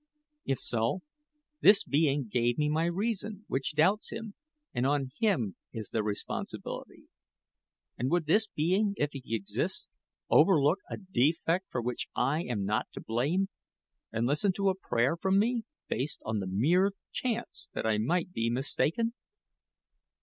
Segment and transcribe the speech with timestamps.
[0.45, 1.01] If so,
[1.59, 4.33] this Being gave me my reason, which doubts Him,
[4.73, 7.03] and on Him is the responsibility.
[7.99, 9.87] And would this being, if he exists,
[10.27, 13.49] overlook a defect for which I am not to blame,
[14.11, 18.31] and listen to a prayer from me, based on the mere chance that I might
[18.33, 19.13] be mistaken?